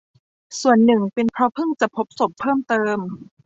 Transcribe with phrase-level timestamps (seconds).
[0.61, 2.97] ส่วนหนึ่งเป็นเพราะเพิ่งจะพบศพเพิ่มเติม